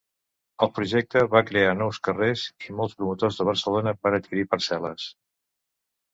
El 0.65 0.69
projecte 0.77 1.21
va 1.33 1.41
crear 1.49 1.75
nous 1.81 1.99
carrers 2.07 2.47
i 2.69 2.79
molts 2.81 2.97
promotors 3.03 3.39
de 3.43 3.47
Barcelona 3.51 3.95
van 4.09 4.19
adquirir 4.21 4.49
parcel·les. 4.57 5.07